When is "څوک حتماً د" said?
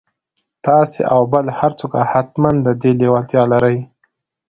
1.79-2.67